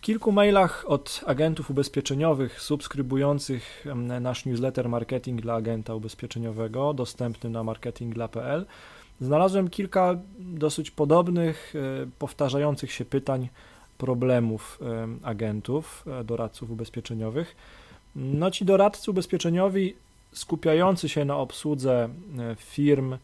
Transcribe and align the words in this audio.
W 0.00 0.02
kilku 0.02 0.32
mailach 0.32 0.84
od 0.88 1.24
agentów 1.26 1.70
ubezpieczeniowych 1.70 2.60
subskrybujących 2.60 3.86
nasz 4.20 4.46
newsletter 4.46 4.88
Marketing 4.88 5.40
dla 5.40 5.54
agenta 5.54 5.94
ubezpieczeniowego, 5.94 6.94
dostępny 6.94 7.50
na 7.50 7.64
marketing.pl, 7.64 8.66
znalazłem 9.20 9.70
kilka 9.70 10.18
dosyć 10.38 10.90
podobnych, 10.90 11.74
e, 11.76 12.06
powtarzających 12.18 12.92
się 12.92 13.04
pytań, 13.04 13.48
problemów 13.98 14.80
agentów, 15.22 16.04
e, 16.20 16.24
doradców 16.24 16.70
ubezpieczeniowych. 16.70 17.56
No 18.16 18.50
ci 18.50 18.64
doradcy 18.64 19.10
ubezpieczeniowi 19.10 19.94
skupiający 20.32 21.08
się 21.08 21.24
na 21.24 21.36
obsłudze 21.36 22.08
e, 22.38 22.56
firm 22.56 23.16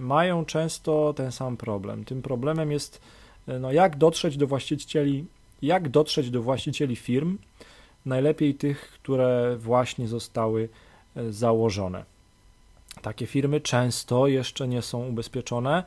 mają 0.00 0.44
często 0.44 1.14
ten 1.16 1.32
sam 1.32 1.56
problem. 1.56 2.04
Tym 2.04 2.22
problemem 2.22 2.72
jest 2.72 3.00
no, 3.60 3.72
jak 3.72 3.96
dotrzeć 3.96 4.36
do 4.36 4.46
właścicieli 4.46 5.24
jak 5.62 5.88
dotrzeć 5.88 6.30
do 6.30 6.42
właścicieli 6.42 6.96
firm, 6.96 7.38
najlepiej 8.06 8.54
tych, 8.54 8.80
które 8.80 9.56
właśnie 9.58 10.08
zostały 10.08 10.68
e, 11.16 11.32
założone. 11.32 12.04
Takie 13.02 13.26
firmy 13.26 13.60
często 13.60 14.26
jeszcze 14.26 14.68
nie 14.68 14.82
są 14.82 15.06
ubezpieczone. 15.06 15.84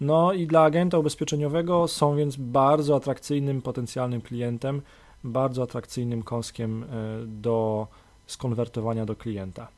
No 0.00 0.32
i 0.32 0.46
dla 0.46 0.62
agenta 0.62 0.98
ubezpieczeniowego 0.98 1.88
są 1.88 2.16
więc 2.16 2.36
bardzo 2.36 2.96
atrakcyjnym 2.96 3.62
potencjalnym 3.62 4.20
klientem, 4.20 4.82
bardzo 5.24 5.62
atrakcyjnym 5.62 6.22
kąskiem 6.22 6.82
e, 6.82 6.86
do 7.26 7.86
skonwertowania 8.26 9.06
do 9.06 9.16
klienta. 9.16 9.68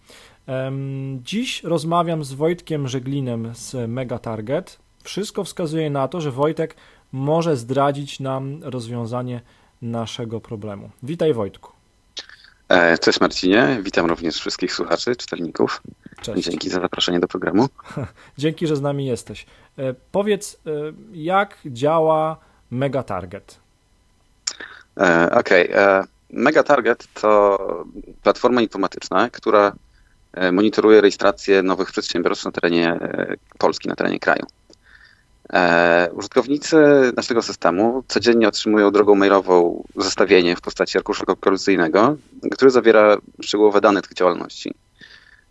Dziś 1.23 1.63
rozmawiam 1.63 2.25
z 2.25 2.33
Wojtkiem 2.33 2.89
Żeglinem 2.89 3.53
z 3.55 3.91
Mega 3.91 4.19
Target. 4.19 4.79
Wszystko 5.03 5.45
wskazuje 5.45 5.91
na 5.91 6.09
to, 6.09 6.21
że 6.21 6.31
Wojtek 6.31 6.77
może 7.15 7.57
zdradzić 7.57 8.21
nam 8.21 8.61
rozwiązanie 8.63 9.41
naszego 9.83 10.41
problemu. 10.41 10.91
Witaj 11.03 11.35
Wojtku. 11.35 11.73
E, 12.69 12.99
cześć 12.99 13.21
Marcinie, 13.21 13.79
witam 13.83 14.07
również 14.07 14.37
wszystkich 14.37 14.73
słuchaczy, 14.73 15.17
czytelników. 15.17 15.83
Cześć. 16.23 16.49
Dzięki 16.49 16.71
za 16.71 16.81
zaproszenie 16.81 17.21
do 17.21 17.29
programu. 17.29 17.69
Dzięki, 18.39 18.67
że 18.67 18.77
z 18.77 18.81
nami 18.81 19.07
jesteś. 19.07 19.47
E, 19.79 19.95
powiedz, 20.13 20.61
e, 20.67 20.71
jak 21.13 21.59
działa 21.67 22.37
Mega 22.71 23.03
Target? 23.03 23.59
Okej. 25.31 25.71
Okay. 25.71 26.05
Mega 26.31 26.63
Target 26.63 27.07
to 27.15 27.59
platforma 28.23 28.63
informatyczna, 28.63 29.31
która 29.31 29.73
monitoruje 30.53 31.01
rejestrację 31.01 31.63
nowych 31.63 31.93
przedsiębiorstw 31.93 32.45
na 32.45 32.53
terenie 32.53 32.99
Polski, 33.59 33.89
na 33.89 33.97
terenie 33.97 34.19
kraju. 34.19 34.47
E, 35.53 36.09
użytkownicy 36.13 36.77
naszego 37.17 37.43
systemu 37.43 38.05
codziennie 38.09 38.49
otrzymują 38.49 38.91
drogą 38.91 39.15
mailową 39.15 39.85
zestawienie 39.97 40.57
w 40.57 40.61
postaci 40.61 40.99
arkusza 40.99 41.25
kalkulacyjnego, 41.25 42.17
który 42.53 42.71
zawiera 42.71 43.17
szczegółowe 43.43 43.81
dane 43.81 44.03
tych 44.03 44.15
działalności. 44.15 44.75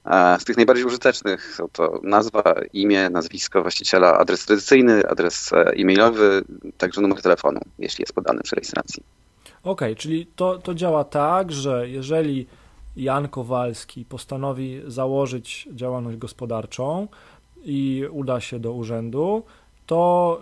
E, 0.05 0.39
z 0.39 0.45
tych 0.45 0.57
najbardziej 0.57 0.85
użytecznych 0.85 1.55
są 1.55 1.67
to 1.73 1.99
nazwa, 2.03 2.43
imię, 2.73 3.09
nazwisko 3.09 3.61
właściciela, 3.61 4.17
adres 4.17 4.45
tradycyjny, 4.45 5.07
adres 5.09 5.53
e, 5.53 5.55
e-mailowy, 5.55 6.43
także 6.77 7.01
numer 7.01 7.21
telefonu, 7.21 7.59
jeśli 7.79 8.01
jest 8.01 8.13
podany 8.13 8.41
przy 8.41 8.55
rejestracji. 8.55 9.03
Okej, 9.63 9.71
okay, 9.91 9.95
czyli 9.95 10.27
to, 10.35 10.57
to 10.57 10.73
działa 10.73 11.03
tak, 11.03 11.51
że 11.51 11.89
jeżeli 11.89 12.47
Jan 12.95 13.27
Kowalski 13.27 14.05
postanowi 14.05 14.81
założyć 14.87 15.69
działalność 15.71 16.17
gospodarczą 16.17 17.07
i 17.63 18.05
uda 18.11 18.39
się 18.41 18.59
do 18.59 18.73
urzędu, 18.73 19.43
to 19.85 20.39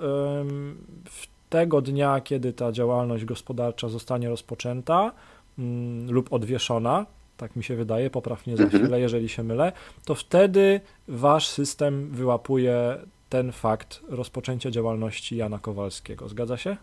tego 1.50 1.82
dnia, 1.82 2.22
kiedy 2.22 2.54
ta 2.54 2.72
działalność 2.72 3.26
gospodarcza 3.26 3.90
zostanie 3.90 4.30
rozpoczęta 4.30 5.12
mm, 5.60 6.12
lub 6.12 6.34
odwieszona, 6.34 7.06
tak 7.38 7.56
mi 7.56 7.64
się 7.64 7.76
wydaje, 7.76 8.10
poprawnie 8.10 8.58
za 8.58 8.64
mhm. 8.64 8.84
chwilę, 8.84 9.00
jeżeli 9.00 9.30
się 9.30 9.44
mylę, 9.44 9.72
to 10.06 10.16
wtedy 10.16 10.82
wasz 11.08 11.48
system 11.48 12.10
wyłapuje 12.12 12.98
ten 13.30 13.52
fakt 13.52 14.00
rozpoczęcia 14.10 14.72
działalności 14.72 15.38
Jana 15.38 15.60
Kowalskiego. 15.60 16.30
Zgadza 16.30 16.58
się? 16.58 16.78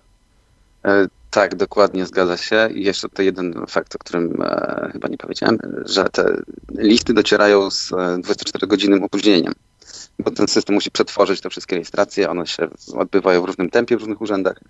E, 0.85 1.07
tak, 1.31 1.55
dokładnie 1.55 2.07
zgadza 2.07 2.37
się. 2.37 2.69
I 2.75 2.85
jeszcze 2.85 3.09
tutaj 3.09 3.27
jeden 3.27 3.67
fakt, 3.69 3.95
o 3.95 3.99
którym 3.99 4.43
e, 4.43 4.91
chyba 4.93 5.09
nie 5.09 5.17
powiedziałem, 5.17 5.59
że 5.85 6.05
te 6.05 6.43
listy 6.79 7.15
docierają 7.15 7.71
z 7.71 7.91
24-godzinnym 7.91 9.03
e, 9.03 9.05
opóźnieniem 9.05 9.53
bo 10.19 10.31
ten 10.31 10.49
system 10.49 10.75
musi 10.75 10.91
przetworzyć 10.91 11.41
te 11.41 11.51
wszystkie 11.51 11.77
rejestracje, 11.77 12.31
one 12.31 12.47
się 12.47 12.69
odbywają 12.95 13.43
w 13.43 13.45
różnym 13.45 13.71
tempie 13.71 13.97
w 13.97 14.01
różnych 14.01 14.21
urzędach. 14.21 14.61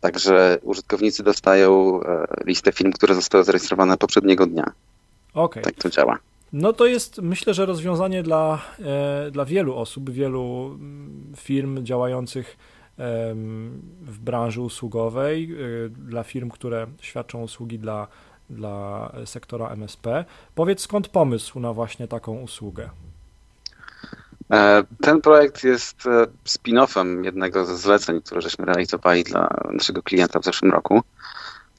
Także 0.00 0.58
użytkownicy 0.62 1.22
dostają 1.22 2.00
e, 2.02 2.26
listę 2.44 2.72
firm, 2.72 2.92
które 2.92 3.14
zostały 3.14 3.44
zarejestrowane 3.44 3.96
poprzedniego 3.96 4.46
dnia. 4.46 4.72
Okay. 5.34 5.62
Tak 5.62 5.74
to 5.74 5.90
działa. 5.90 6.18
No 6.52 6.72
to 6.72 6.86
jest 6.86 7.18
myślę, 7.22 7.54
że 7.54 7.66
rozwiązanie 7.66 8.22
dla, 8.22 8.62
e, 8.80 9.30
dla 9.30 9.44
wielu 9.44 9.76
osób, 9.76 10.10
wielu 10.10 10.66
mm, 10.66 11.32
firm 11.36 11.84
działających 11.84 12.56
w 14.02 14.18
branży 14.18 14.60
usługowej, 14.60 15.44
e, 15.52 15.88
dla 15.88 16.22
firm, 16.22 16.50
które 16.50 16.86
świadczą 17.00 17.42
usługi 17.42 17.78
dla, 17.78 18.08
dla 18.50 19.12
sektora 19.24 19.68
MSP. 19.68 20.24
Powiedz 20.54 20.80
skąd 20.80 21.08
pomysł 21.08 21.60
na 21.60 21.72
właśnie 21.72 22.08
taką 22.08 22.40
usługę? 22.40 22.90
E, 24.52 24.84
ten 25.00 25.20
projekt 25.20 25.64
jest 25.64 26.06
e, 26.06 26.26
spin-offem 26.44 27.24
jednego 27.24 27.64
ze 27.64 27.76
zleceń, 27.76 28.22
które 28.22 28.40
żeśmy 28.40 28.64
realizowali 28.64 29.24
dla 29.24 29.48
naszego 29.72 30.02
klienta 30.02 30.40
w 30.40 30.44
zeszłym 30.44 30.72
roku. 30.72 31.02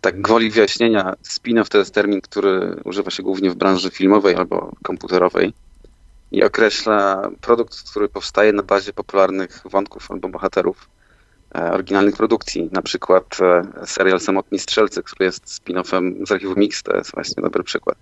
Tak 0.02 0.22
gwoli 0.22 0.50
wyjaśnienia, 0.50 1.14
spin-off 1.24 1.70
to 1.70 1.78
jest 1.78 1.94
termin, 1.94 2.22
który 2.22 2.82
używa 2.84 3.12
się 3.12 3.24
głównie 3.24 3.50
w 3.50 3.56
branży 3.56 3.90
filmowej 3.90 4.36
albo 4.36 4.72
komputerowej 4.84 5.54
i 6.32 6.44
określa 6.44 7.30
produkt, 7.42 7.90
który 7.90 8.10
powstaje 8.10 8.54
na 8.54 8.64
bazie 8.64 8.94
popularnych 8.94 9.62
wątków 9.66 10.12
albo 10.12 10.30
bohaterów 10.30 10.90
e, 11.56 11.72
oryginalnych 11.72 12.16
produkcji. 12.16 12.70
Na 12.72 12.82
przykład 12.82 13.38
serial 13.86 14.20
Samotni 14.20 14.60
Strzelcy, 14.60 15.04
który 15.04 15.26
jest 15.26 15.46
spin-offem 15.46 16.28
z 16.28 16.32
archiwum 16.32 16.58
Mix, 16.58 16.84
to 16.84 16.98
jest 16.98 17.12
właśnie 17.14 17.44
dobry 17.44 17.64
przykład. 17.64 17.98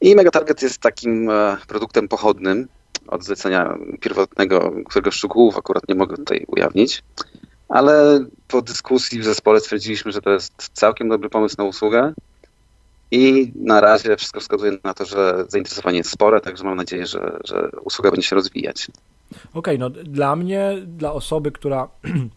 I 0.00 0.14
Megatarget 0.14 0.62
jest 0.62 0.78
takim 0.78 1.30
produktem 1.68 2.08
pochodnym, 2.08 2.68
od 3.10 3.24
zlecenia 3.24 3.78
pierwotnego, 4.00 4.72
którego 4.86 5.10
szczegółów 5.10 5.58
akurat 5.58 5.88
nie 5.88 5.94
mogę 5.94 6.16
tutaj 6.16 6.44
ujawnić, 6.48 7.02
ale 7.68 8.24
po 8.48 8.62
dyskusji 8.62 9.20
w 9.20 9.24
zespole 9.24 9.60
stwierdziliśmy, 9.60 10.12
że 10.12 10.20
to 10.20 10.30
jest 10.30 10.70
całkiem 10.72 11.08
dobry 11.08 11.30
pomysł 11.30 11.54
na 11.58 11.64
usługę 11.64 12.12
i 13.10 13.52
na 13.54 13.80
razie 13.80 14.16
wszystko 14.16 14.40
wskazuje 14.40 14.72
na 14.84 14.94
to, 14.94 15.04
że 15.04 15.44
zainteresowanie 15.48 15.98
jest 15.98 16.10
spore, 16.10 16.40
także 16.40 16.64
mam 16.64 16.76
nadzieję, 16.76 17.06
że, 17.06 17.38
że 17.44 17.70
usługa 17.84 18.10
będzie 18.10 18.28
się 18.28 18.36
rozwijać. 18.36 18.86
Okej, 19.30 19.48
okay, 19.54 19.78
no 19.78 19.90
dla 19.90 20.36
mnie, 20.36 20.76
dla 20.86 21.12
osoby, 21.12 21.52
która 21.52 21.88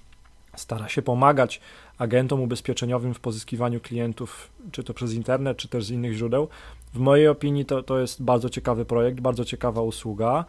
stara 0.55 0.89
się 0.89 1.01
pomagać 1.01 1.61
agentom 2.01 2.41
ubezpieczeniowym 2.41 3.13
w 3.13 3.19
pozyskiwaniu 3.19 3.79
klientów, 3.79 4.49
czy 4.71 4.83
to 4.83 4.93
przez 4.93 5.13
internet, 5.13 5.57
czy 5.57 5.67
też 5.67 5.85
z 5.85 5.91
innych 5.91 6.13
źródeł, 6.13 6.47
w 6.93 6.99
mojej 6.99 7.27
opinii 7.27 7.65
to, 7.65 7.83
to 7.83 7.99
jest 7.99 8.23
bardzo 8.23 8.49
ciekawy 8.49 8.85
projekt, 8.85 9.19
bardzo 9.19 9.45
ciekawa 9.45 9.81
usługa. 9.81 10.45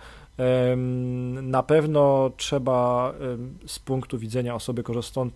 Na 1.43 1.63
pewno 1.63 2.31
trzeba 2.37 3.15
z 3.67 3.79
punktu 3.79 4.19
widzenia 4.19 4.55
osoby 4.55 4.83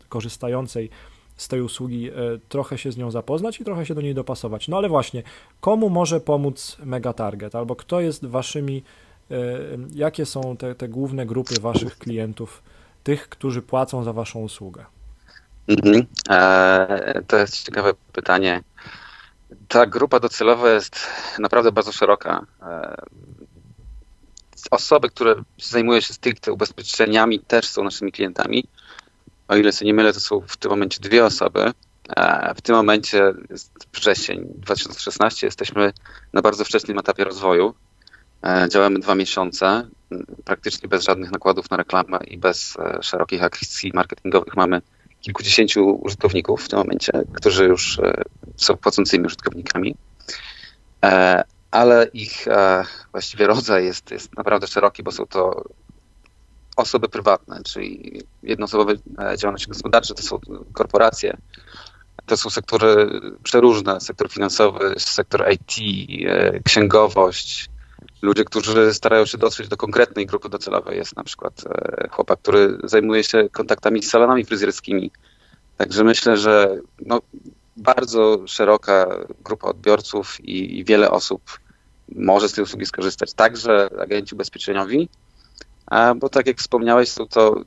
korzystającej 0.08 0.90
z 1.36 1.48
tej 1.48 1.60
usługi 1.60 2.10
e, 2.10 2.12
trochę 2.48 2.78
się 2.78 2.92
z 2.92 2.96
nią 2.96 3.10
zapoznać 3.10 3.60
i 3.60 3.64
trochę 3.64 3.86
się 3.86 3.94
do 3.94 4.00
niej 4.00 4.14
dopasować. 4.14 4.68
No 4.68 4.76
ale 4.76 4.88
właśnie, 4.88 5.22
komu 5.60 5.90
może 5.90 6.20
pomóc 6.20 6.76
Megatarget? 6.84 7.54
Albo 7.54 7.76
kto 7.76 8.00
jest 8.00 8.26
waszymi, 8.26 8.82
e, 9.30 9.36
jakie 9.94 10.26
są 10.26 10.56
te, 10.56 10.74
te 10.74 10.88
główne 10.88 11.26
grupy 11.26 11.60
waszych 11.60 11.98
klientów, 11.98 12.62
tych, 13.04 13.28
którzy 13.28 13.62
płacą 13.62 14.04
za 14.04 14.12
waszą 14.12 14.40
usługę? 14.40 14.84
Mhm. 15.68 16.06
E, 16.28 17.22
to 17.26 17.36
jest 17.36 17.64
ciekawe 17.64 17.92
pytanie. 18.12 18.62
Ta 19.68 19.86
grupa 19.86 20.20
docelowa 20.20 20.70
jest 20.70 20.98
naprawdę 21.38 21.72
bardzo 21.72 21.92
szeroka. 21.92 22.46
E, 22.62 22.96
osoby, 24.70 25.10
które 25.10 25.34
zajmują 25.58 26.00
się 26.00 26.14
stricte 26.14 26.52
ubezpieczeniami, 26.52 27.40
też 27.40 27.68
są 27.68 27.84
naszymi 27.84 28.12
klientami. 28.12 28.64
O 29.48 29.56
ile 29.56 29.72
się 29.72 29.84
nie 29.84 29.94
mylę, 29.94 30.12
to 30.12 30.20
są 30.20 30.40
w 30.40 30.56
tym 30.56 30.70
momencie 30.70 31.00
dwie 31.00 31.24
osoby. 31.24 31.72
E, 32.16 32.54
w 32.54 32.60
tym 32.60 32.74
momencie 32.76 33.32
jest 33.50 33.72
wrzesień 33.92 34.46
2016, 34.54 35.46
jesteśmy 35.46 35.92
na 36.32 36.42
bardzo 36.42 36.64
wczesnym 36.64 36.98
etapie 36.98 37.24
rozwoju. 37.24 37.74
E, 38.42 38.68
działamy 38.70 38.98
dwa 38.98 39.14
miesiące, 39.14 39.88
praktycznie 40.44 40.88
bez 40.88 41.04
żadnych 41.04 41.30
nakładów 41.30 41.70
na 41.70 41.76
reklamę 41.76 42.18
i 42.26 42.38
bez 42.38 42.76
szerokich 43.00 43.42
akcji 43.42 43.90
marketingowych. 43.94 44.56
Mamy 44.56 44.82
kilkudziesięciu 45.26 45.98
użytkowników 46.04 46.64
w 46.64 46.68
tym 46.68 46.78
momencie, 46.78 47.12
którzy 47.32 47.64
już 47.64 47.98
e, 47.98 48.22
są 48.56 48.76
płacącymi 48.76 49.26
użytkownikami, 49.26 49.94
e, 51.04 51.44
ale 51.70 52.06
ich 52.12 52.48
e, 52.48 52.84
właściwie 53.12 53.46
rodzaj 53.46 53.84
jest, 53.84 54.10
jest 54.10 54.36
naprawdę 54.36 54.66
szeroki, 54.66 55.02
bo 55.02 55.12
są 55.12 55.26
to 55.26 55.64
osoby 56.76 57.08
prywatne, 57.08 57.62
czyli 57.64 58.22
jednoosobowe 58.42 58.94
działalności 59.36 59.68
gospodarcze, 59.68 60.14
to 60.14 60.22
są 60.22 60.38
korporacje, 60.72 61.36
to 62.26 62.36
są 62.36 62.50
sektory 62.50 63.20
przeróżne, 63.42 64.00
sektor 64.00 64.30
finansowy, 64.30 64.94
sektor 64.98 65.52
IT, 65.52 65.74
księgowość, 66.64 67.68
ludzie, 68.22 68.44
którzy 68.44 68.94
starają 68.94 69.26
się 69.26 69.38
dotrzeć 69.38 69.68
do 69.68 69.76
konkretnej 69.76 70.26
grupy 70.26 70.48
docelowej. 70.48 70.98
Jest 70.98 71.16
na 71.16 71.24
przykład 71.24 71.64
chłopak, 72.10 72.38
który 72.38 72.78
zajmuje 72.84 73.24
się 73.24 73.48
kontaktami 73.52 74.02
z 74.02 74.10
salonami 74.10 74.44
fryzjerskimi. 74.44 75.10
Także 75.76 76.04
myślę, 76.04 76.36
że 76.36 76.78
no, 77.06 77.20
bardzo 77.76 78.42
szeroka 78.46 79.06
grupa 79.44 79.68
odbiorców 79.68 80.40
i, 80.40 80.78
i 80.78 80.84
wiele 80.84 81.10
osób 81.10 81.42
może 82.08 82.48
z 82.48 82.52
tej 82.52 82.64
usługi 82.64 82.86
skorzystać. 82.86 83.34
Także 83.34 83.90
agenci 84.00 84.34
ubezpieczeniowi, 84.34 85.08
bo 86.16 86.28
tak 86.28 86.46
jak 86.46 86.58
wspomniałeś, 86.58 87.08
są 87.08 87.26
to 87.26 87.60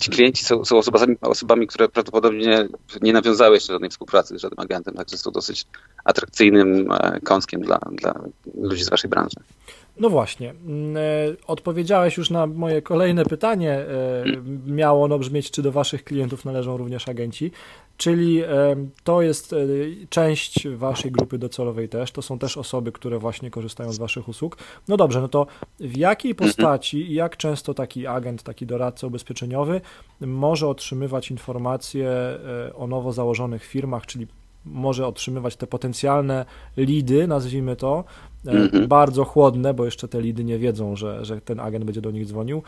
ci 0.00 0.10
klienci 0.10 0.44
są, 0.44 0.64
są 0.64 0.78
osobami, 0.78 1.16
osobami, 1.20 1.66
które 1.66 1.88
prawdopodobnie 1.88 2.68
nie 3.02 3.12
nawiązały 3.12 3.54
jeszcze 3.54 3.72
żadnej 3.72 3.90
współpracy 3.90 4.38
z 4.38 4.40
żadnym 4.40 4.60
agentem, 4.60 4.94
także 4.94 5.18
są 5.18 5.30
dosyć 5.30 5.66
atrakcyjnym 6.04 6.92
e, 6.92 7.20
kąskiem 7.20 7.60
dla, 7.60 7.78
dla 7.92 8.14
ludzi 8.54 8.84
z 8.84 8.90
waszej 8.90 9.10
branży. 9.10 9.36
No 10.00 10.10
właśnie. 10.10 10.50
Mm, 10.50 10.96
e, 10.96 11.00
odpowiedziałeś 11.46 12.16
już 12.16 12.30
na 12.30 12.46
moje 12.46 12.82
kolejne 12.82 13.24
pytanie. 13.24 13.72
E, 13.72 14.24
miało 14.66 15.04
ono 15.04 15.18
brzmieć, 15.18 15.50
czy 15.50 15.62
do 15.62 15.72
Waszych 15.72 16.04
klientów 16.04 16.44
należą 16.44 16.76
również 16.76 17.08
agenci. 17.08 17.50
Czyli 17.96 18.42
to 19.04 19.22
jest 19.22 19.54
część 20.10 20.68
Waszej 20.68 21.12
grupy 21.12 21.38
docelowej 21.38 21.88
też. 21.88 22.12
To 22.12 22.22
są 22.22 22.38
też 22.38 22.56
osoby, 22.56 22.92
które 22.92 23.18
właśnie 23.18 23.50
korzystają 23.50 23.92
z 23.92 23.98
Waszych 23.98 24.28
usług. 24.28 24.58
No 24.88 24.96
dobrze, 24.96 25.20
no 25.20 25.28
to 25.28 25.46
w 25.80 25.96
jakiej 25.96 26.30
mhm. 26.30 26.48
postaci 26.48 27.10
i 27.10 27.14
jak 27.14 27.36
często 27.36 27.74
taki 27.74 28.06
agent, 28.06 28.42
taki 28.42 28.66
doradca 28.66 29.06
ubezpieczeniowy 29.06 29.80
może 30.20 30.68
otrzymywać 30.68 31.30
informacje 31.30 32.10
o 32.74 32.86
nowo 32.86 33.12
założonych 33.12 33.64
firmach, 33.64 34.06
czyli 34.06 34.26
może 34.64 35.06
otrzymywać 35.06 35.56
te 35.56 35.66
potencjalne 35.66 36.44
lidy, 36.76 37.26
nazwijmy 37.26 37.76
to, 37.76 38.04
mm-hmm. 38.46 38.86
bardzo 38.86 39.24
chłodne, 39.24 39.74
bo 39.74 39.84
jeszcze 39.84 40.08
te 40.08 40.20
lidy 40.20 40.44
nie 40.44 40.58
wiedzą, 40.58 40.96
że, 40.96 41.24
że 41.24 41.40
ten 41.40 41.60
agent 41.60 41.84
będzie 41.84 42.00
do 42.00 42.10
nich 42.10 42.26
dzwonił, 42.26 42.62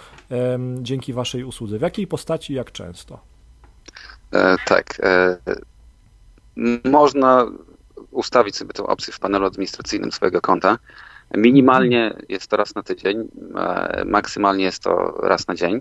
dzięki 0.80 1.12
Waszej 1.12 1.44
usłudze. 1.44 1.78
W 1.78 1.82
jakiej 1.82 2.06
postaci 2.06 2.52
i 2.52 2.56
jak 2.56 2.72
często? 2.72 3.18
E, 4.32 4.56
tak. 4.66 5.00
E, 5.02 5.36
można 6.84 7.46
ustawić 8.10 8.56
sobie 8.56 8.72
tę 8.72 8.82
opcję 8.82 9.12
w 9.12 9.18
panelu 9.18 9.46
administracyjnym 9.46 10.12
swojego 10.12 10.40
konta. 10.40 10.78
Minimalnie 11.36 12.14
jest 12.28 12.46
to 12.48 12.56
raz 12.56 12.74
na 12.74 12.82
tydzień, 12.82 13.28
e, 13.56 14.02
maksymalnie 14.04 14.64
jest 14.64 14.82
to 14.82 15.14
raz 15.22 15.48
na 15.48 15.54
dzień. 15.54 15.80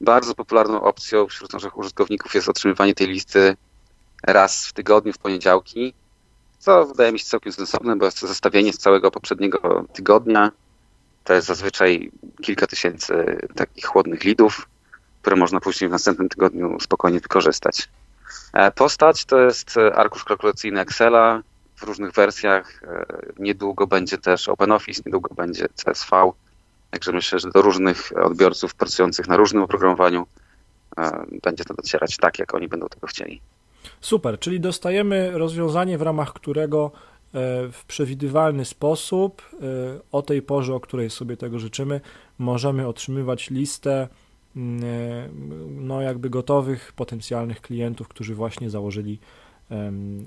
Bardzo 0.00 0.34
popularną 0.34 0.82
opcją 0.82 1.26
wśród 1.26 1.52
naszych 1.52 1.78
użytkowników 1.78 2.34
jest 2.34 2.48
otrzymywanie 2.48 2.94
tej 2.94 3.06
listy 3.08 3.56
raz 4.22 4.66
w 4.66 4.72
tygodniu, 4.72 5.12
w 5.12 5.18
poniedziałki, 5.18 5.94
co 6.58 6.86
wydaje 6.86 7.12
mi 7.12 7.18
się 7.18 7.24
całkiem 7.24 7.52
sensowne, 7.52 7.96
bo 7.96 8.04
jest 8.04 8.20
to 8.20 8.26
zestawienie 8.26 8.72
z 8.72 8.78
całego 8.78 9.10
poprzedniego 9.10 9.84
tygodnia. 9.92 10.52
To 11.24 11.34
jest 11.34 11.46
zazwyczaj 11.46 12.12
kilka 12.42 12.66
tysięcy 12.66 13.38
takich 13.54 13.86
chłodnych 13.86 14.24
lidów, 14.24 14.68
które 15.22 15.36
można 15.36 15.60
później 15.60 15.88
w 15.88 15.92
następnym 15.92 16.28
tygodniu 16.28 16.80
spokojnie 16.80 17.20
wykorzystać. 17.20 17.88
E, 18.52 18.70
postać 18.70 19.24
to 19.24 19.40
jest 19.40 19.74
arkusz 19.94 20.24
kalkulacyjny 20.24 20.80
Excela 20.80 21.42
w 21.76 21.82
różnych 21.82 22.12
wersjach. 22.12 22.82
E, 22.84 23.06
niedługo 23.38 23.86
będzie 23.86 24.18
też 24.18 24.48
OpenOffice, 24.48 25.02
niedługo 25.06 25.34
będzie 25.34 25.68
CSV. 25.68 26.32
Także 26.90 27.12
myślę, 27.12 27.38
że 27.38 27.50
do 27.50 27.62
różnych 27.62 28.12
odbiorców 28.22 28.74
pracujących 28.74 29.28
na 29.28 29.36
różnym 29.36 29.62
oprogramowaniu 29.62 30.26
e, 30.98 31.26
będzie 31.42 31.64
to 31.64 31.74
docierać 31.74 32.16
tak, 32.16 32.38
jak 32.38 32.54
oni 32.54 32.68
będą 32.68 32.88
tego 32.88 33.06
chcieli. 33.06 33.40
Super, 34.00 34.38
czyli 34.38 34.60
dostajemy 34.60 35.30
rozwiązanie, 35.38 35.98
w 35.98 36.02
ramach 36.02 36.32
którego 36.32 36.90
e, 36.94 37.30
w 37.72 37.84
przewidywalny 37.86 38.64
sposób 38.64 39.42
e, 39.52 39.56
o 40.12 40.22
tej 40.22 40.42
porze, 40.42 40.74
o 40.74 40.80
której 40.80 41.10
sobie 41.10 41.36
tego 41.36 41.58
życzymy, 41.58 42.00
możemy 42.38 42.86
otrzymywać 42.86 43.50
listę 43.50 44.08
mm, 44.56 44.84
e, 44.84 45.28
no 45.68 46.00
jakby 46.00 46.30
gotowych 46.30 46.92
potencjalnych 46.96 47.60
klientów, 47.60 48.08
którzy 48.08 48.34
właśnie 48.34 48.70
założyli 48.70 49.18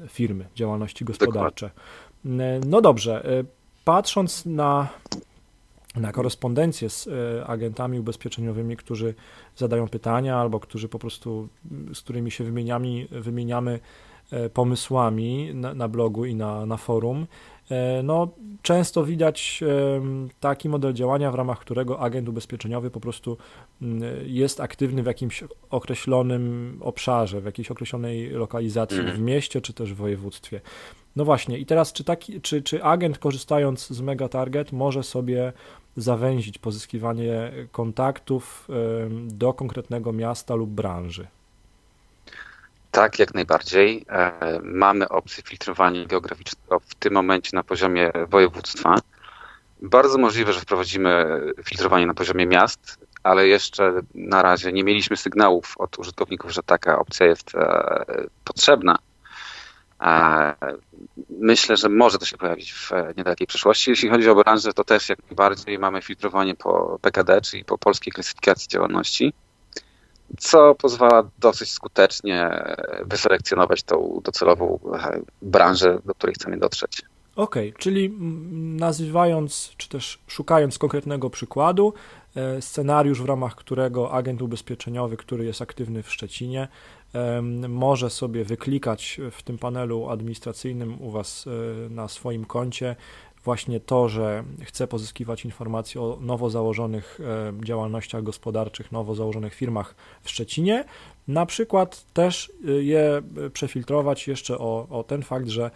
firmy, 0.07 0.45
działalności 0.55 1.05
gospodarcze. 1.05 1.71
No 2.65 2.81
dobrze, 2.81 3.43
patrząc 3.83 4.45
na 4.45 4.87
na 5.95 6.11
korespondencję 6.11 6.89
z 6.89 7.07
e, 7.07 7.45
agentami 7.47 7.99
ubezpieczeniowymi, 7.99 8.77
którzy 8.77 9.13
zadają 9.55 9.87
pytania 9.87 10.37
albo 10.37 10.59
którzy 10.59 10.89
po 10.89 10.99
prostu, 10.99 11.47
z 11.93 12.01
którymi 12.01 12.31
się 12.31 12.43
wymieniamy, 12.43 13.07
wymieniamy 13.11 13.79
e, 14.31 14.49
pomysłami 14.49 15.51
na, 15.53 15.73
na 15.73 15.87
blogu 15.87 16.25
i 16.25 16.35
na, 16.35 16.65
na 16.65 16.77
forum. 16.77 17.27
E, 17.71 18.03
no, 18.03 18.27
często 18.61 19.03
widać 19.03 19.63
taki 20.39 20.69
model 20.69 20.93
działania, 20.93 21.31
w 21.31 21.35
ramach 21.35 21.59
którego 21.59 21.99
agent 21.99 22.29
ubezpieczeniowy 22.29 22.91
po 22.91 22.99
prostu 22.99 23.37
jest 24.25 24.59
aktywny 24.59 25.03
w 25.03 25.05
jakimś 25.05 25.43
określonym 25.69 26.77
obszarze, 26.81 27.41
w 27.41 27.45
jakiejś 27.45 27.71
określonej 27.71 28.29
lokalizacji, 28.29 29.01
w 29.01 29.19
mieście 29.19 29.61
czy 29.61 29.73
też 29.73 29.93
w 29.93 29.97
województwie. 29.97 30.61
No 31.15 31.25
właśnie, 31.25 31.57
i 31.57 31.65
teraz 31.65 31.93
czy, 31.93 32.03
taki, 32.03 32.41
czy, 32.41 32.61
czy 32.61 32.83
agent 32.83 33.17
korzystając 33.17 33.87
z 33.87 34.01
Mega 34.01 34.29
Target 34.29 34.71
może 34.71 35.03
sobie 35.03 35.53
zawęzić 35.97 36.57
pozyskiwanie 36.57 37.51
kontaktów 37.71 38.67
do 39.27 39.53
konkretnego 39.53 40.13
miasta 40.13 40.55
lub 40.55 40.69
branży? 40.69 41.27
Tak, 42.95 43.19
jak 43.19 43.33
najbardziej. 43.33 44.05
E, 44.09 44.59
mamy 44.63 45.09
opcję 45.09 45.43
filtrowania 45.43 46.05
geograficznego 46.05 46.79
w 46.79 46.95
tym 46.95 47.13
momencie 47.13 47.49
na 47.53 47.63
poziomie 47.63 48.11
województwa. 48.29 48.95
Bardzo 49.81 50.17
możliwe, 50.17 50.53
że 50.53 50.61
wprowadzimy 50.61 51.41
filtrowanie 51.63 52.05
na 52.05 52.13
poziomie 52.13 52.45
miast, 52.45 52.99
ale 53.23 53.47
jeszcze 53.47 53.93
na 54.13 54.41
razie 54.41 54.71
nie 54.71 54.83
mieliśmy 54.83 55.17
sygnałów 55.17 55.75
od 55.77 55.99
użytkowników, 55.99 56.51
że 56.51 56.63
taka 56.63 56.99
opcja 56.99 57.25
jest 57.25 57.55
e, 57.55 58.05
potrzebna. 58.43 58.97
Myślę, 61.29 61.77
że 61.77 61.89
może 61.89 62.17
to 62.17 62.25
się 62.25 62.37
pojawić 62.37 62.73
w 62.73 62.91
niedalekiej 63.17 63.47
przyszłości. 63.47 63.89
Jeśli 63.89 64.09
chodzi 64.09 64.29
o 64.29 64.35
branżę, 64.35 64.73
to 64.73 64.83
też 64.83 65.09
jak 65.09 65.19
najbardziej 65.29 65.79
mamy 65.79 66.01
filtrowanie 66.01 66.55
po 66.55 66.99
PKD, 67.01 67.41
czyli 67.41 67.65
po 67.65 67.77
polskiej 67.77 68.13
klasyfikacji 68.13 68.67
działalności, 68.67 69.33
co 70.39 70.75
pozwala 70.75 71.23
dosyć 71.39 71.71
skutecznie 71.71 72.65
wyselekcjonować 73.05 73.83
tą 73.83 74.21
docelową 74.23 74.79
e, 74.93 75.21
branżę, 75.41 75.99
do 76.05 76.13
której 76.13 76.35
chcemy 76.35 76.57
dotrzeć. 76.57 77.01
Okej, 77.35 77.69
okay, 77.69 77.79
czyli 77.79 78.17
nazywając, 78.79 79.73
czy 79.77 79.89
też 79.89 80.19
szukając 80.27 80.77
konkretnego 80.77 81.29
przykładu, 81.29 81.93
e, 81.93 82.24
scenariusz, 82.59 83.21
w 83.21 83.25
ramach 83.25 83.55
którego 83.55 84.11
agent 84.11 84.41
ubezpieczeniowy, 84.41 85.17
który 85.17 85.45
jest 85.45 85.61
aktywny 85.61 86.03
w 86.03 86.11
Szczecinie, 86.11 86.67
może 87.69 88.09
sobie 88.09 88.45
wyklikać 88.45 89.19
w 89.31 89.43
tym 89.43 89.57
panelu 89.57 90.09
administracyjnym 90.09 91.01
u 91.01 91.11
Was 91.11 91.45
e, 91.47 91.89
na 91.89 92.07
swoim 92.07 92.45
koncie 92.45 92.95
właśnie 93.43 93.79
to, 93.79 94.09
że 94.09 94.43
chce 94.63 94.87
pozyskiwać 94.87 95.45
informacje 95.45 96.01
o 96.01 96.17
nowo 96.21 96.49
założonych 96.49 97.19
e, 97.59 97.65
działalnościach 97.65 98.23
gospodarczych, 98.23 98.91
nowo 98.91 99.15
założonych 99.15 99.53
firmach 99.53 99.95
w 100.21 100.29
Szczecinie. 100.29 100.85
Na 101.27 101.45
przykład 101.45 102.05
też 102.13 102.51
e, 102.67 102.71
je 102.71 103.21
przefiltrować 103.53 104.27
jeszcze 104.27 104.57
o, 104.57 104.87
o 104.89 105.03
ten 105.03 105.23
fakt, 105.23 105.47
że 105.47 105.71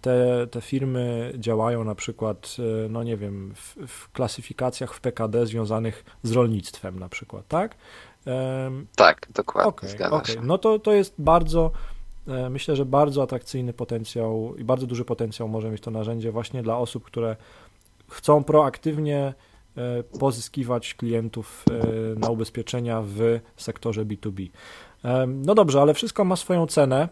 te, 0.00 0.46
te 0.50 0.60
firmy 0.60 1.32
działają 1.36 1.84
na 1.84 1.94
przykład, 1.94 2.56
no 2.90 3.02
nie 3.02 3.16
wiem, 3.16 3.54
w, 3.54 3.76
w 3.86 4.12
klasyfikacjach 4.12 4.94
w 4.94 5.00
PKD 5.00 5.46
związanych 5.46 6.04
z 6.22 6.32
rolnictwem 6.32 6.98
na 6.98 7.08
przykład, 7.08 7.48
tak? 7.48 7.76
Tak, 8.96 9.26
dokładnie. 9.34 9.68
Okay, 9.68 10.10
okay. 10.10 10.36
No 10.42 10.58
to, 10.58 10.78
to 10.78 10.92
jest 10.92 11.14
bardzo, 11.18 11.70
e, 12.28 12.50
myślę, 12.50 12.76
że 12.76 12.84
bardzo 12.84 13.22
atrakcyjny 13.22 13.72
potencjał 13.72 14.56
i 14.56 14.64
bardzo 14.64 14.86
duży 14.86 15.04
potencjał 15.04 15.48
może 15.48 15.70
mieć 15.70 15.80
to 15.80 15.90
narzędzie 15.90 16.32
właśnie 16.32 16.62
dla 16.62 16.78
osób, 16.78 17.04
które 17.04 17.36
chcą 18.08 18.44
proaktywnie 18.44 19.34
e, 19.76 20.02
pozyskiwać 20.02 20.94
klientów 20.94 21.64
e, 21.70 22.18
na 22.18 22.30
ubezpieczenia 22.30 23.02
w 23.02 23.40
sektorze 23.56 24.04
B2B. 24.04 24.48
No 25.26 25.54
dobrze, 25.54 25.80
ale 25.82 25.94
wszystko 25.94 26.24
ma 26.24 26.36
swoją 26.36 26.66
cenę, 26.66 27.08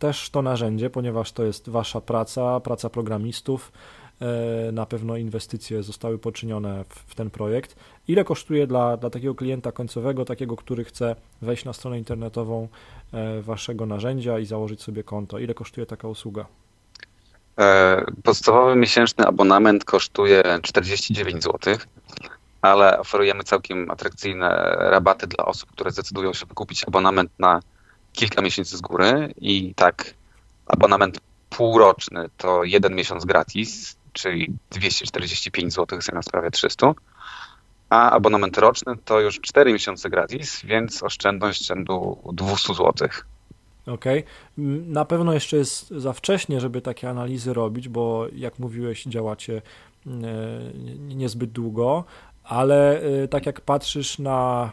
też 0.00 0.30
to 0.30 0.42
narzędzie, 0.42 0.90
ponieważ 0.90 1.32
to 1.32 1.44
jest 1.44 1.68
wasza 1.68 2.00
praca, 2.00 2.60
praca 2.60 2.90
programistów, 2.90 3.72
E, 4.20 4.72
na 4.72 4.86
pewno 4.86 5.16
inwestycje 5.16 5.82
zostały 5.82 6.18
poczynione 6.18 6.84
w, 6.88 6.94
w, 7.10 7.14
ten 7.14 7.30
projekt. 7.30 7.76
Ile 8.08 8.24
kosztuje 8.24 8.66
dla, 8.66 8.96
dla 8.96 9.10
takiego 9.10 9.34
klienta 9.34 9.72
końcowego, 9.72 10.24
takiego, 10.24 10.56
który 10.56 10.84
chce 10.84 11.16
wejść 11.42 11.64
na 11.64 11.72
stronę 11.72 11.98
internetową 11.98 12.68
e, 13.12 13.42
waszego 13.42 13.86
narzędzia 13.86 14.38
i 14.38 14.46
założyć 14.46 14.82
sobie 14.82 15.04
konto? 15.04 15.38
Ile 15.38 15.54
kosztuje 15.54 15.86
taka 15.86 16.08
usługa? 16.08 16.46
E, 17.58 18.04
podstawowy 18.24 18.76
miesięczny 18.76 19.26
abonament 19.26 19.84
kosztuje 19.84 20.42
49 20.62 21.44
zł, 21.44 21.76
ale 22.62 22.98
oferujemy 22.98 23.44
całkiem 23.44 23.90
atrakcyjne 23.90 24.76
rabaty 24.78 25.26
dla 25.26 25.44
osób, 25.44 25.70
które 25.72 25.90
zdecydują 25.90 26.32
się 26.32 26.46
wykupić 26.46 26.84
abonament 26.84 27.30
na 27.38 27.60
kilka 28.12 28.42
miesięcy 28.42 28.76
z 28.76 28.80
góry 28.80 29.34
i 29.40 29.74
tak 29.74 30.14
abonament 30.66 31.20
półroczny 31.50 32.28
to 32.36 32.64
jeden 32.64 32.94
miesiąc 32.94 33.24
gratis, 33.24 33.96
czyli 34.12 34.52
245 34.70 35.74
zł 35.74 36.00
zamiast 36.00 36.30
prawie 36.30 36.50
300, 36.50 36.94
a 37.90 38.10
abonament 38.10 38.58
roczny 38.58 38.96
to 39.04 39.20
już 39.20 39.40
4 39.40 39.72
miesiące 39.72 40.10
gratis, 40.10 40.62
więc 40.64 41.02
oszczędność 41.02 41.66
rzędu 41.66 42.18
200 42.32 42.74
zł. 42.74 42.92
Okej. 43.86 44.18
Okay. 44.18 44.24
Na 44.86 45.04
pewno 45.04 45.32
jeszcze 45.32 45.56
jest 45.56 45.88
za 45.88 46.12
wcześnie, 46.12 46.60
żeby 46.60 46.80
takie 46.80 47.10
analizy 47.10 47.54
robić, 47.54 47.88
bo 47.88 48.26
jak 48.34 48.58
mówiłeś, 48.58 49.04
działacie 49.04 49.62
niezbyt 50.98 51.52
długo, 51.52 52.04
ale 52.50 53.00
e, 53.00 53.28
tak 53.28 53.46
jak 53.46 53.60
patrzysz 53.60 54.18
na 54.18 54.70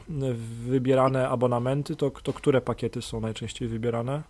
wybierane 0.67 1.29
abonamenty, 1.29 1.95
to, 1.95 2.09
to 2.09 2.33
które 2.33 2.61
pakiety 2.61 3.01
są 3.01 3.19
najczęściej 3.19 3.67
wybierane? 3.67 4.21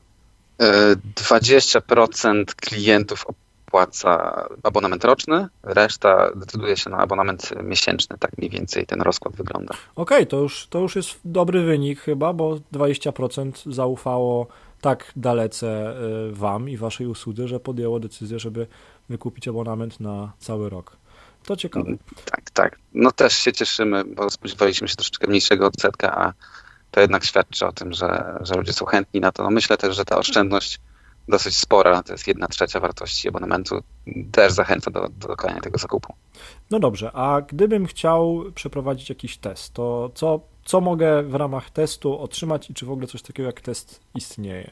20% 0.60 2.42
e, 2.42 2.46
klientów 2.46 3.25
opłaca 3.68 4.44
abonament 4.63 5.04
roczny, 5.04 5.48
reszta 5.63 6.30
decyduje 6.36 6.77
się 6.77 6.89
na 6.89 6.98
abonament 6.98 7.54
miesięczny. 7.63 8.18
Tak 8.20 8.38
mniej 8.38 8.50
więcej 8.50 8.86
ten 8.86 9.01
rozkład 9.01 9.36
wygląda. 9.36 9.74
Okej, 9.74 10.18
okay, 10.18 10.25
to, 10.25 10.38
już, 10.38 10.68
to 10.70 10.80
już 10.80 10.96
jest 10.96 11.20
dobry 11.25 11.63
wynik 11.63 12.00
chyba, 12.00 12.34
bo 12.34 12.56
20% 12.74 13.72
zaufało 13.74 14.48
tak 14.82 15.12
dalece 15.16 15.68
e, 15.70 15.96
Wam 16.32 16.70
i 16.70 16.77
Waszej 16.77 17.08
usłudze, 17.08 17.48
że 17.48 17.60
podjęło 17.60 18.00
decyzję, 18.00 18.39
żeby 18.39 18.68
wykupić 19.10 19.48
abonament 19.48 20.00
na 20.00 20.32
cały 20.39 20.70
rok. 20.70 20.98
To 21.48 21.56
ciekawe. 21.56 21.86
Mm, 21.86 22.00
tak, 22.25 22.51
tak. 22.51 22.80
No 22.94 23.12
też 23.12 23.34
się 23.34 23.54
cieszymy, 23.54 24.04
bo 24.04 24.30
spodziewaliśmy 24.30 24.88
się 24.88 24.96
troszeczkę 24.96 25.27
mniejszego 25.27 25.68
odsetka, 25.68 26.18
a 26.18 26.34
to 26.92 27.01
jednak 27.01 27.25
świadczy 27.25 27.66
o 27.66 27.72
tym, 27.72 27.94
że, 27.94 28.38
że 28.42 28.56
ludzie 28.56 28.74
są 28.74 28.86
chętni 28.86 29.22
na 29.22 29.32
to. 29.32 29.44
No 29.44 29.50
myślę 29.50 29.77
też, 29.77 29.96
że 29.96 30.06
ta 30.06 30.18
oszczędność 30.18 30.80
dosyć 31.27 31.58
spora, 31.58 32.04
to 32.04 32.12
jest 32.12 32.27
jedna 32.27 32.48
trzecia 32.48 32.80
wartości 32.80 33.27
abonamentu, 33.27 33.84
też 34.32 34.54
zachęca 34.54 34.92
do, 34.92 35.10
do 35.10 35.27
dokonania 35.27 35.62
tego 35.62 35.77
zakupu. 35.77 36.13
No 36.72 36.80
dobrze, 36.80 37.12
a 37.13 37.42
gdybym 37.42 37.86
chciał 37.86 38.44
przeprowadzić 38.56 39.10
jakiś 39.10 39.38
test, 39.38 39.74
to 39.74 40.12
co, 40.16 40.39
co 40.66 40.82
mogę 40.82 41.24
w 41.24 41.36
ramach 41.36 41.70
testu 41.70 42.20
otrzymać 42.20 42.70
i 42.70 42.74
czy 42.74 42.86
w 42.86 42.92
ogóle 42.92 43.08
coś 43.08 43.22
takiego 43.22 43.48
jak 43.48 43.62
test 43.62 44.00
istnieje? 44.16 44.72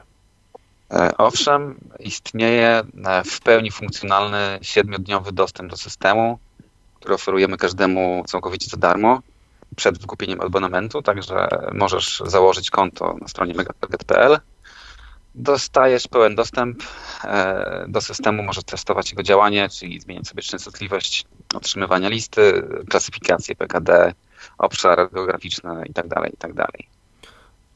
E, 0.91 1.17
owszem, 1.17 1.79
istnieje 1.99 2.83
e, 3.05 3.23
w 3.23 3.41
pełni 3.41 3.71
funkcjonalny 3.71 4.59
siedmiodniowy 4.61 5.31
dostęp 5.31 5.71
do 5.71 5.77
systemu, 5.77 6.39
który 7.05 7.15
oferujemy 7.15 7.57
każdemu 7.57 8.23
całkowicie 8.27 8.69
za 8.69 8.77
darmo 8.77 9.21
przed 9.75 9.97
wykupieniem 9.97 10.41
abonamentu, 10.41 11.01
także 11.01 11.47
możesz 11.73 12.23
założyć 12.25 12.69
konto 12.69 13.15
na 13.21 13.27
stronie 13.27 13.53
megatarget.pl. 13.53 14.39
Dostajesz 15.35 16.07
pełen 16.07 16.35
dostęp 16.35 16.83
e, 17.23 17.85
do 17.87 18.01
systemu, 18.01 18.43
możesz 18.43 18.63
testować 18.63 19.11
jego 19.11 19.23
działanie, 19.23 19.69
czyli 19.69 19.99
zmieniać 19.99 20.27
sobie 20.27 20.43
częstotliwość 20.43 21.25
otrzymywania 21.53 22.09
listy, 22.09 22.63
klasyfikację 22.89 23.55
PKD, 23.55 24.13
obszar 24.57 25.11
geograficzny 25.11 25.83
itd. 25.87 26.09
Tak 26.09 26.25
itd. 26.31 26.53
Tak 26.55 26.81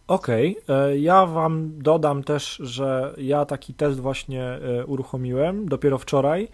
Okej, 0.08 0.58
okay. 0.64 1.00
ja 1.00 1.26
Wam 1.26 1.72
dodam 1.78 2.24
też, 2.24 2.56
że 2.64 3.14
ja 3.18 3.46
taki 3.46 3.74
test 3.74 4.00
właśnie 4.00 4.44
e, 4.44 4.86
uruchomiłem 4.86 5.70
dopiero 5.70 5.98
wczoraj. 5.98 6.48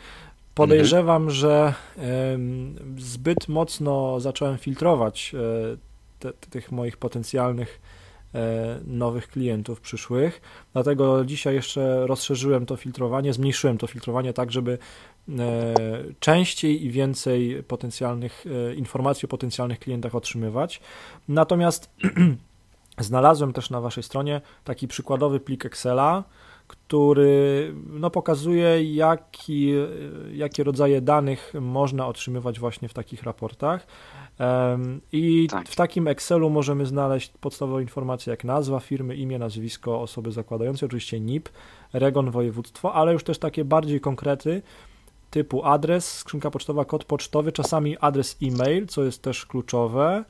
Podejrzewam, 0.55 1.21
mhm. 1.21 1.31
że 1.31 1.73
zbyt 2.97 3.47
mocno 3.47 4.19
zacząłem 4.19 4.57
filtrować 4.57 5.35
e, 5.35 5.77
te, 6.19 6.33
tych 6.33 6.71
moich 6.71 6.97
potencjalnych 6.97 7.81
e, 8.35 8.79
nowych 8.85 9.27
klientów 9.27 9.81
przyszłych. 9.81 10.41
Dlatego 10.73 11.25
dzisiaj 11.25 11.55
jeszcze 11.55 12.07
rozszerzyłem 12.07 12.65
to 12.65 12.75
filtrowanie, 12.75 13.33
zmniejszyłem 13.33 13.77
to 13.77 13.87
filtrowanie 13.87 14.33
tak, 14.33 14.51
żeby 14.51 14.77
częściej 16.19 16.85
i 16.85 16.91
więcej 16.91 17.63
potencjalnych 17.63 18.45
informacji 18.75 19.25
o 19.25 19.29
potencjalnych 19.29 19.79
klientach 19.79 20.15
otrzymywać. 20.15 20.81
Natomiast 21.27 21.89
Znalazłem 22.99 23.53
też 23.53 23.69
na 23.69 23.81
Waszej 23.81 24.03
stronie 24.03 24.41
taki 24.63 24.87
przykładowy 24.87 25.39
plik 25.39 25.65
Excela, 25.65 26.23
który 26.67 27.73
no, 27.89 28.09
pokazuje, 28.09 28.93
jaki, 28.93 29.73
jakie 30.33 30.63
rodzaje 30.63 31.01
danych 31.01 31.53
można 31.61 32.07
otrzymywać 32.07 32.59
właśnie 32.59 32.89
w 32.89 32.93
takich 32.93 33.23
raportach. 33.23 33.87
I 35.11 35.47
tak. 35.51 35.69
w 35.69 35.75
takim 35.75 36.07
Excelu 36.07 36.49
możemy 36.49 36.85
znaleźć 36.85 37.31
podstawowe 37.41 37.81
informacje 37.81 38.31
jak 38.31 38.43
nazwa 38.43 38.79
firmy, 38.79 39.15
imię, 39.15 39.39
nazwisko 39.39 40.01
osoby 40.01 40.31
zakładającej, 40.31 40.87
oczywiście 40.87 41.19
NIP, 41.19 41.49
region, 41.93 42.31
województwo, 42.31 42.93
ale 42.93 43.13
już 43.13 43.23
też 43.23 43.39
takie 43.39 43.65
bardziej 43.65 43.99
konkrety 43.99 44.61
typu 45.31 45.63
adres, 45.63 46.17
skrzynka 46.17 46.51
pocztowa, 46.51 46.85
kod 46.85 47.05
pocztowy, 47.05 47.51
czasami 47.51 47.97
adres 47.97 48.37
e-mail, 48.43 48.87
co 48.87 49.03
jest 49.03 49.21
też 49.21 49.45
kluczowe 49.45 50.25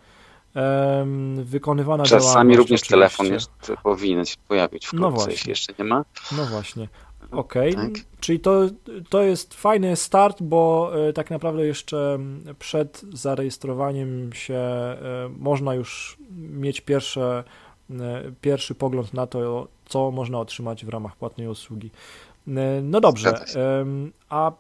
wykonywana 1.43 2.03
Czasami 2.03 2.57
również 2.57 2.81
oczywiście. 2.81 2.95
telefon 2.95 3.25
jeszcze 3.25 3.77
powinien 3.83 4.25
się 4.25 4.35
pojawić 4.47 4.88
w 4.88 4.93
no 4.93 5.12
no 5.12 5.25
jeśli 5.29 5.50
jeszcze 5.50 5.74
nie 5.79 5.85
ma. 5.85 6.05
No 6.38 6.45
właśnie. 6.45 6.88
Okej, 7.31 7.75
okay. 7.75 7.91
tak. 7.91 8.03
czyli 8.19 8.39
to, 8.39 8.62
to 9.09 9.21
jest 9.21 9.53
fajny 9.53 9.95
start, 9.95 10.41
bo 10.41 10.91
e, 11.07 11.13
tak 11.13 11.29
naprawdę 11.29 11.65
jeszcze 11.65 12.19
przed 12.59 13.05
zarejestrowaniem 13.13 14.33
się 14.33 14.55
e, 14.55 14.97
można 15.38 15.75
już 15.75 16.17
mieć 16.38 16.81
pierwsze, 16.81 17.43
e, 17.91 18.31
pierwszy 18.41 18.75
pogląd 18.75 19.13
na 19.13 19.27
to, 19.27 19.67
co 19.85 20.12
można 20.12 20.39
otrzymać 20.39 20.85
w 20.85 20.89
ramach 20.89 21.15
płatnej 21.15 21.47
usługi. 21.47 21.91
No 22.83 23.01
dobrze, 23.01 23.45
a 24.29 24.51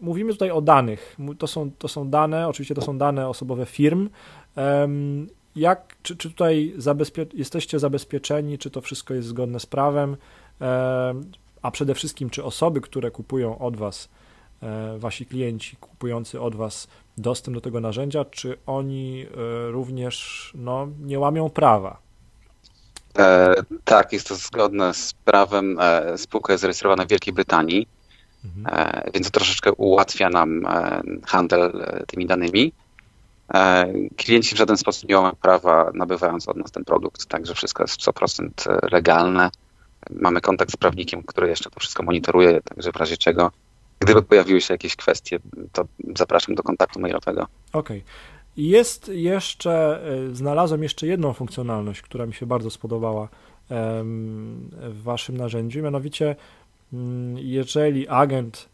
mówimy 0.00 0.32
tutaj 0.32 0.50
o 0.50 0.60
danych. 0.60 1.16
To 1.38 1.46
są, 1.46 1.70
to 1.78 1.88
są 1.88 2.10
dane, 2.10 2.48
oczywiście 2.48 2.74
to 2.74 2.82
są 2.82 2.98
dane 2.98 3.28
osobowe 3.28 3.66
firm, 3.66 4.08
jak, 5.56 5.96
czy, 6.02 6.16
czy 6.16 6.30
tutaj 6.30 6.74
zabezpie 6.76 7.26
jesteście 7.34 7.78
zabezpieczeni, 7.78 8.58
czy 8.58 8.70
to 8.70 8.80
wszystko 8.80 9.14
jest 9.14 9.28
zgodne 9.28 9.60
z 9.60 9.66
prawem, 9.66 10.16
a 11.62 11.70
przede 11.70 11.94
wszystkim, 11.94 12.30
czy 12.30 12.44
osoby, 12.44 12.80
które 12.80 13.10
kupują 13.10 13.58
od 13.58 13.76
Was, 13.76 14.08
e, 14.62 14.98
Wasi 14.98 15.26
klienci 15.26 15.76
kupujący 15.76 16.40
od 16.40 16.54
Was 16.54 16.88
dostęp 17.18 17.54
do 17.54 17.60
tego 17.60 17.80
narzędzia, 17.80 18.24
czy 18.24 18.56
oni 18.66 19.26
e, 19.26 19.70
również 19.70 20.50
no, 20.54 20.88
nie 21.00 21.18
łamią 21.18 21.50
prawa? 21.50 21.98
E, 23.18 23.54
tak, 23.84 24.12
jest 24.12 24.28
to 24.28 24.34
zgodne 24.34 24.94
z 24.94 25.12
prawem. 25.12 25.78
E, 25.80 26.18
spółka 26.18 26.52
jest 26.52 26.60
zarejestrowana 26.60 27.04
w 27.04 27.08
Wielkiej 27.08 27.34
Brytanii, 27.34 27.86
mhm. 28.44 28.66
e, 28.66 29.10
więc 29.14 29.26
to 29.26 29.32
troszeczkę 29.32 29.72
ułatwia 29.72 30.30
nam 30.30 30.66
e, 30.66 31.02
handel 31.26 31.86
tymi 32.06 32.26
danymi. 32.26 32.72
E, 33.54 33.92
klienci 34.16 34.54
w 34.54 34.58
żaden 34.58 34.76
sposób 34.76 35.08
nie 35.08 35.16
mają 35.16 35.32
prawa, 35.42 35.90
nabywając 35.94 36.48
od 36.48 36.56
nas 36.56 36.70
ten 36.70 36.84
produkt, 36.84 37.26
także 37.26 37.54
wszystko 37.54 37.82
jest 37.82 38.00
100% 38.00 38.50
legalne. 38.92 39.50
Mamy 40.10 40.40
kontakt 40.40 40.72
z 40.72 40.76
prawnikiem, 40.76 41.22
który 41.22 41.48
jeszcze 41.48 41.70
to 41.70 41.80
wszystko 41.80 42.02
monitoruje, 42.02 42.60
także 42.60 42.92
w 42.92 42.96
razie 42.96 43.16
czego, 43.16 43.50
gdyby 43.98 44.22
pojawiły 44.22 44.60
się 44.60 44.74
jakieś 44.74 44.96
kwestie, 44.96 45.38
to 45.72 45.84
zapraszam 46.16 46.54
do 46.54 46.62
kontaktu 46.62 47.00
mailowego. 47.00 47.46
Okej. 47.72 47.98
Okay. 47.98 48.02
Jest 48.56 49.08
jeszcze, 49.08 50.00
e, 50.30 50.34
znalazłem 50.34 50.82
jeszcze 50.82 51.06
jedną 51.06 51.32
funkcjonalność, 51.32 52.02
która 52.02 52.26
mi 52.26 52.34
się 52.34 52.46
bardzo 52.46 52.70
spodobała 52.70 53.28
w 54.90 55.02
waszym 55.02 55.36
narzędziu, 55.36 55.82
mianowicie 55.82 56.36
jeżeli 57.36 58.08
agent 58.08 58.68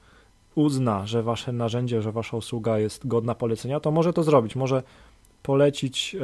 uzna, 0.54 1.06
że 1.06 1.22
wasze 1.22 1.52
narzędzie, 1.52 2.02
że 2.02 2.12
wasza 2.12 2.36
usługa 2.36 2.78
jest 2.78 3.06
godna 3.06 3.34
polecenia, 3.34 3.80
to 3.80 3.90
może 3.90 4.12
to 4.12 4.22
zrobić, 4.22 4.56
może 4.56 4.82
polecić 5.42 6.14
e, 6.14 6.18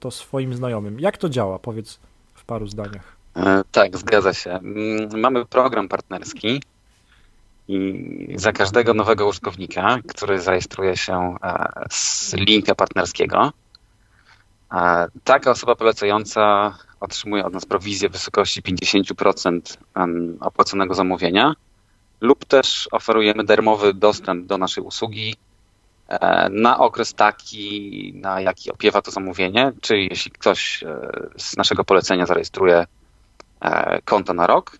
to 0.00 0.10
swoim 0.10 0.54
znajomym. 0.54 1.00
Jak 1.00 1.18
to 1.18 1.28
działa? 1.28 1.58
Powiedz 1.58 2.00
w 2.34 2.44
paru 2.44 2.66
zdaniach. 2.66 3.16
E, 3.36 3.62
tak, 3.72 3.96
zgadza 3.96 4.34
się. 4.34 4.50
Mm, 4.50 5.20
mamy 5.20 5.44
program 5.46 5.88
partnerski 5.88 6.62
i 7.68 8.34
za 8.34 8.52
każdego 8.52 8.94
nowego 8.94 9.26
użytkownika, 9.26 9.98
który 10.08 10.40
zarejestruje 10.40 10.96
się 10.96 11.36
e, 11.42 11.68
z 11.90 12.34
linka 12.34 12.74
partnerskiego, 12.74 13.52
taka 15.24 15.50
osoba 15.50 15.74
polecająca 15.76 16.74
otrzymuje 17.00 17.44
od 17.44 17.52
nas 17.52 17.66
prowizję 17.66 18.08
w 18.08 18.12
wysokości 18.12 18.62
50% 18.62 19.60
opłaconego 20.40 20.94
zamówienia 20.94 21.54
lub 22.20 22.44
też 22.44 22.88
oferujemy 22.92 23.44
darmowy 23.44 23.94
dostęp 23.94 24.46
do 24.46 24.58
naszej 24.58 24.84
usługi 24.84 25.36
e, 26.08 26.48
na 26.50 26.78
okres 26.78 27.14
taki, 27.14 28.12
na 28.14 28.40
jaki 28.40 28.72
opiewa 28.72 29.02
to 29.02 29.10
zamówienie, 29.10 29.72
czyli 29.80 30.08
jeśli 30.10 30.30
ktoś 30.30 30.82
e, 30.82 31.10
z 31.36 31.56
naszego 31.56 31.84
polecenia 31.84 32.26
zarejestruje 32.26 32.86
e, 33.60 34.02
konto 34.02 34.34
na 34.34 34.46
rok, 34.46 34.78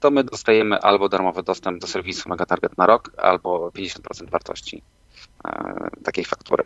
to 0.00 0.10
my 0.10 0.24
dostajemy 0.24 0.78
albo 0.78 1.08
darmowy 1.08 1.42
dostęp 1.42 1.80
do 1.80 1.86
serwisu 1.86 2.28
MegaTarget 2.28 2.78
na 2.78 2.86
rok, 2.86 3.10
albo 3.16 3.70
50% 3.70 4.30
wartości 4.30 4.82
takiej 6.04 6.24
faktury. 6.24 6.64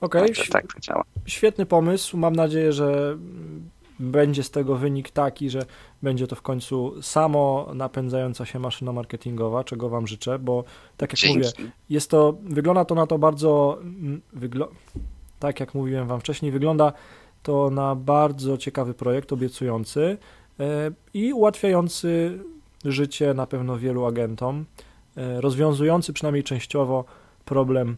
Okej, 0.00 0.22
okay. 0.22 0.34
tak, 0.34 0.72
tak 0.72 0.80
działa. 0.80 1.04
Świetny 1.26 1.66
pomysł. 1.66 2.16
Mam 2.16 2.36
nadzieję, 2.36 2.72
że 2.72 3.18
będzie 3.98 4.42
z 4.42 4.50
tego 4.50 4.76
wynik 4.76 5.10
taki, 5.10 5.50
że 5.50 5.66
będzie 6.02 6.26
to 6.26 6.36
w 6.36 6.42
końcu 6.42 7.02
samo 7.02 7.70
napędzająca 7.74 8.44
się 8.44 8.58
maszyna 8.58 8.92
marketingowa, 8.92 9.64
czego 9.64 9.88
Wam 9.88 10.06
życzę, 10.06 10.38
bo 10.38 10.64
tak 10.96 11.12
jak 11.12 11.20
Dzięki. 11.20 11.38
mówię, 11.38 11.72
jest 11.90 12.10
to, 12.10 12.34
wygląda 12.42 12.84
to 12.84 12.94
na 12.94 13.06
to 13.06 13.18
bardzo, 13.18 13.78
mm, 13.80 14.20
wygl- 14.36 14.68
tak 15.38 15.60
jak 15.60 15.74
mówiłem 15.74 16.08
Wam 16.08 16.20
wcześniej, 16.20 16.52
wygląda 16.52 16.92
to 17.42 17.70
na 17.70 17.94
bardzo 17.94 18.58
ciekawy 18.58 18.94
projekt, 18.94 19.32
obiecujący 19.32 20.18
e, 20.60 20.90
i 21.14 21.32
ułatwiający 21.32 22.38
życie 22.84 23.34
na 23.34 23.46
pewno 23.46 23.78
wielu 23.78 24.04
agentom, 24.04 24.64
e, 25.16 25.40
rozwiązujący 25.40 26.12
przynajmniej 26.12 26.44
częściowo 26.44 27.04
problem 27.44 27.96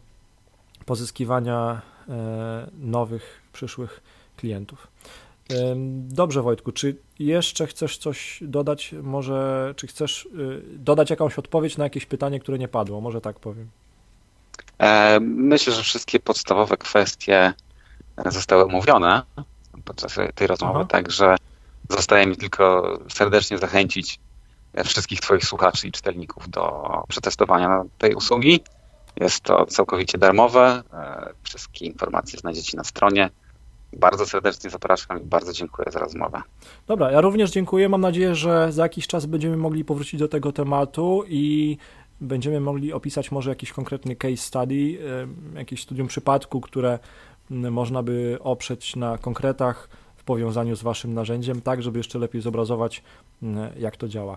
pozyskiwania 0.88 1.80
e, 2.08 2.70
nowych, 2.78 3.42
przyszłych 3.52 4.00
klientów. 4.36 4.86
Dobrze, 6.08 6.42
Wojtku, 6.42 6.72
czy 6.72 6.96
jeszcze 7.18 7.66
chcesz 7.66 7.98
coś 7.98 8.38
dodać? 8.42 8.94
Może, 9.02 9.72
czy 9.76 9.86
chcesz 9.86 10.26
y, 10.26 10.62
dodać 10.78 11.10
jakąś 11.10 11.38
odpowiedź 11.38 11.76
na 11.76 11.84
jakieś 11.84 12.06
pytanie, 12.06 12.40
które 12.40 12.58
nie 12.58 12.68
padło? 12.68 13.00
Może 13.00 13.20
tak 13.20 13.40
powiem. 13.40 13.68
Myślę, 15.20 15.72
że 15.72 15.82
wszystkie 15.82 16.20
podstawowe 16.20 16.76
kwestie 16.76 17.52
zostały 18.26 18.64
omówione 18.64 19.22
podczas 19.84 20.16
tej 20.34 20.46
rozmowy, 20.46 20.78
Aha. 20.78 20.88
także 20.88 21.36
zostaje 21.88 22.26
mi 22.26 22.36
tylko 22.36 22.98
serdecznie 23.08 23.58
zachęcić 23.58 24.20
wszystkich 24.84 25.20
Twoich 25.20 25.44
słuchaczy 25.44 25.88
i 25.88 25.92
czytelników 25.92 26.50
do 26.50 26.82
przetestowania 27.08 27.82
tej 27.98 28.14
usługi. 28.14 28.60
Jest 29.20 29.40
to 29.40 29.66
całkowicie 29.66 30.18
darmowe. 30.18 30.82
E, 30.92 31.32
wszystkie 31.42 31.86
informacje 31.86 32.38
znajdziecie 32.38 32.76
na 32.76 32.84
stronie. 32.84 33.30
Bardzo 33.92 34.26
serdecznie 34.26 34.70
zapraszam 34.70 35.22
i 35.22 35.24
bardzo 35.24 35.52
dziękuję 35.52 35.92
za 35.92 35.98
rozmowę. 35.98 36.42
Dobra, 36.86 37.10
ja 37.10 37.20
również 37.20 37.50
dziękuję. 37.50 37.88
Mam 37.88 38.00
nadzieję, 38.00 38.34
że 38.34 38.72
za 38.72 38.82
jakiś 38.82 39.06
czas 39.06 39.26
będziemy 39.26 39.56
mogli 39.56 39.84
powrócić 39.84 40.20
do 40.20 40.28
tego 40.28 40.52
tematu 40.52 41.24
i 41.28 41.76
będziemy 42.20 42.60
mogli 42.60 42.92
opisać 42.92 43.30
może 43.30 43.50
jakiś 43.50 43.72
konkretny 43.72 44.16
case 44.16 44.36
study, 44.36 44.98
jakieś 45.54 45.82
studium 45.82 46.08
przypadku, 46.08 46.60
które 46.60 46.98
można 47.50 48.02
by 48.02 48.38
oprzeć 48.40 48.96
na 48.96 49.18
konkretach 49.18 49.88
w 50.16 50.24
powiązaniu 50.24 50.76
z 50.76 50.82
Waszym 50.82 51.14
narzędziem, 51.14 51.60
tak 51.60 51.82
żeby 51.82 51.98
jeszcze 51.98 52.18
lepiej 52.18 52.40
zobrazować, 52.42 53.02
jak 53.78 53.96
to 53.96 54.08
działa. 54.08 54.36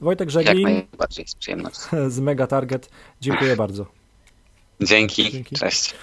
Wojtek 0.00 0.30
najbardziej 0.62 1.28
z 1.28 1.34
przyjemnością. 1.34 2.10
Z 2.10 2.20
Mega 2.20 2.46
Target. 2.46 2.90
Dziękuję 3.20 3.56
bardzo. 3.56 3.86
Dzięki. 4.80 5.30
Dzięki. 5.30 5.56
Cześć. 5.56 5.94